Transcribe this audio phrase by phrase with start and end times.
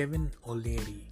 [0.00, 1.04] Kevin O'Leary.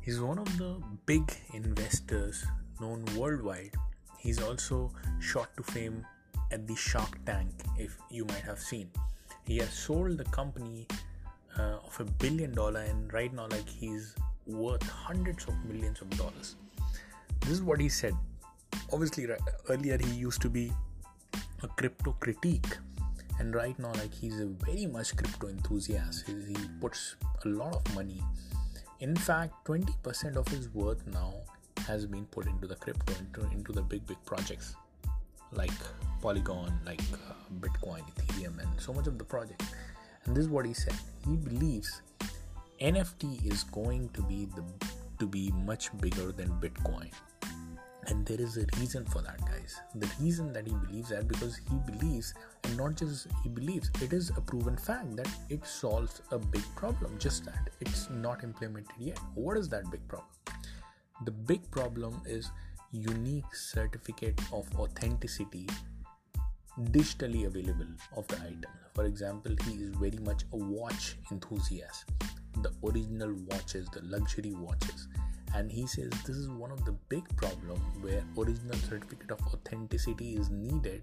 [0.00, 2.46] He's one of the big investors
[2.80, 3.74] known worldwide.
[4.16, 6.06] He's also shot to fame
[6.52, 8.92] at the Shark Tank, if you might have seen.
[9.44, 10.86] He has sold the company
[11.58, 14.14] uh, of a billion dollar, and right now, like he's
[14.46, 16.54] worth hundreds of millions of dollars.
[17.40, 18.14] This is what he said.
[18.92, 19.26] Obviously,
[19.68, 20.72] earlier he used to be
[21.64, 22.78] a crypto critique,
[23.38, 26.26] and right now, like he's a very much crypto enthusiast.
[26.26, 28.22] He, puts a lot of money.
[29.00, 31.34] In fact, 20% of his worth now
[31.86, 34.74] has been put into the crypto, into, into the big, big projects
[35.52, 35.70] like
[36.20, 39.62] Polygon, like uh, Bitcoin, Ethereum, and so much of the project.
[40.24, 40.94] And this is what he said.
[41.24, 42.02] He believes
[42.80, 44.64] NFT is going to be the
[45.18, 47.10] to be much bigger than Bitcoin.
[48.08, 49.76] And there is a reason for that, guys.
[49.94, 52.32] The reason that he believes that because he believes,
[52.64, 56.64] and not just he believes, it is a proven fact that it solves a big
[56.74, 57.18] problem.
[57.18, 59.18] Just that it's not implemented yet.
[59.34, 60.30] What is that big problem?
[61.26, 62.50] The big problem is
[62.92, 65.68] unique certificate of authenticity
[66.84, 68.70] digitally available of the item.
[68.94, 72.06] For example, he is very much a watch enthusiast.
[72.62, 75.08] The original watches, the luxury watches.
[75.54, 80.36] And he says this is one of the big problem where original certificate of authenticity
[80.36, 81.02] is needed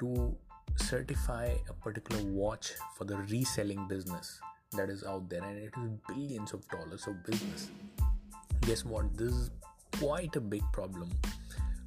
[0.00, 0.36] to
[0.76, 4.40] certify a particular watch for the reselling business
[4.72, 7.70] that is out there and it is billions of dollars of business
[8.62, 9.50] guess what this is
[10.00, 11.10] quite a big problem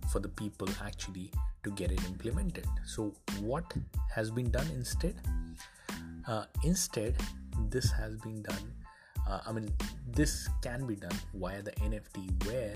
[0.10, 1.32] for the people actually
[1.64, 2.66] to get it implemented.
[2.86, 3.74] So, what
[4.14, 5.16] has been done instead?
[6.28, 7.16] Uh, instead,
[7.70, 8.74] this has been done.
[9.28, 9.70] Uh, I mean,
[10.10, 12.76] this can be done via the NFT, where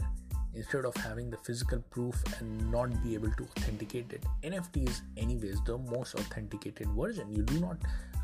[0.54, 5.02] instead of having the physical proof and not be able to authenticate it, NFT is,
[5.18, 7.34] anyways, the most authenticated version.
[7.34, 7.78] You do not,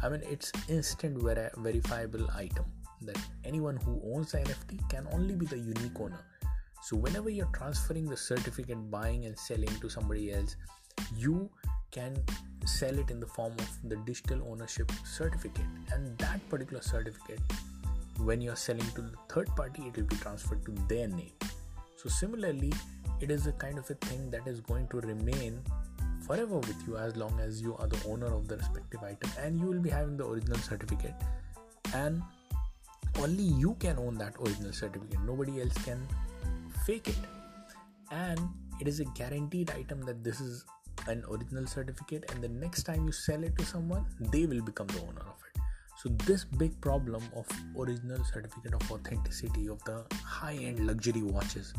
[0.03, 2.65] I mean, it's instant ver- verifiable item
[3.01, 6.25] that anyone who owns the NFT can only be the unique owner
[6.87, 10.55] so, whenever you're transferring the certificate, buying and selling to somebody else,
[11.17, 11.49] you
[11.91, 12.15] can
[12.65, 15.65] sell it in the form of the digital ownership certificate.
[15.91, 17.41] And that particular certificate,
[18.19, 21.31] when you're selling to the third party, it will be transferred to their name.
[21.95, 22.73] So, similarly,
[23.19, 25.61] it is a kind of a thing that is going to remain
[26.25, 29.59] forever with you as long as you are the owner of the respective item and
[29.59, 31.15] you will be having the original certificate.
[31.93, 32.21] And
[33.19, 35.19] only you can own that original certificate.
[35.25, 36.05] Nobody else can
[36.85, 37.17] fake it.
[38.11, 38.39] And
[38.79, 40.65] it is a guaranteed item that this is
[41.07, 44.87] an original certificate and the next time you sell it to someone they will become
[44.87, 45.56] the owner of it
[45.97, 47.47] so this big problem of
[47.77, 51.73] original certificate of authenticity of the high end luxury watches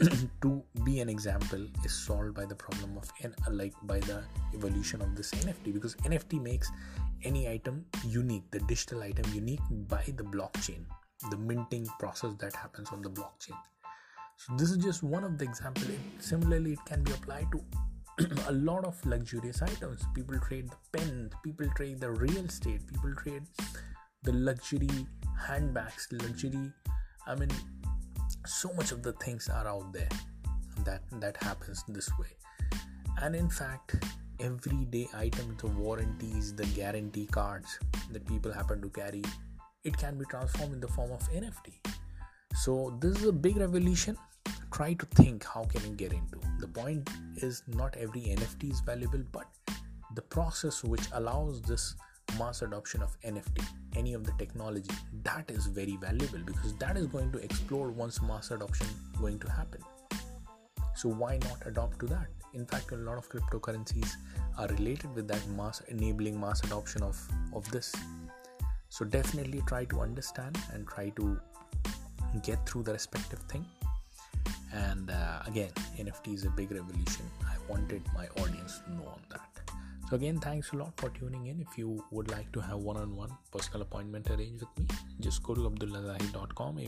[0.42, 4.22] to be an example is solved by the problem of N like by the
[4.54, 6.70] evolution of this nft because nft makes
[7.24, 10.84] any item unique the digital item unique by the blockchain
[11.30, 13.56] the minting process that happens on the blockchain.
[14.36, 15.94] So this is just one of the example.
[16.18, 17.60] Similarly it can be applied to
[18.48, 20.04] a lot of luxurious items.
[20.14, 23.42] People trade the pens people trade the real estate people trade
[24.22, 25.06] the luxury
[25.46, 26.72] handbags luxury
[27.26, 27.50] i mean
[28.46, 30.08] so much of the things are out there
[30.84, 32.32] that that happens this way.
[33.22, 33.96] And in fact
[34.40, 37.78] everyday items the warranties the guarantee cards
[38.12, 39.22] that people happen to carry
[39.84, 41.72] it can be transformed in the form of nft
[42.54, 44.14] so this is a big revolution
[44.76, 46.38] try to think how can you get into?
[46.58, 49.46] The point is not every nft is valuable but
[50.14, 51.94] the process which allows this
[52.38, 53.64] mass adoption of nft
[53.96, 54.90] any of the technology
[55.22, 58.86] that is very valuable because that is going to explore once mass adoption
[59.18, 59.80] going to happen.
[60.94, 62.26] So why not adopt to that?
[62.52, 64.12] In fact a lot of cryptocurrencies
[64.58, 67.18] are related with that mass enabling mass adoption of
[67.54, 67.94] of this.
[68.90, 71.40] So definitely try to understand and try to
[72.42, 73.64] get through the respective thing
[74.72, 77.24] and uh, again nft is a big revolution.
[77.44, 79.48] I wanted my audience to know on that.
[80.08, 81.60] So again thanks a lot for tuning in.
[81.60, 84.86] If you would like to have one-on-one personal appointment arranged with me
[85.20, 86.78] just go to abdullahzahid.com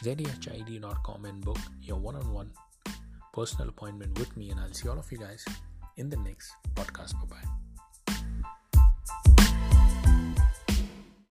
[0.00, 2.50] abdullah-zahid.com and book your one-on-one
[3.32, 5.44] personal appointment with me and i'll see all of you guys
[5.96, 7.14] in the next podcast.
[7.14, 7.59] Bye bye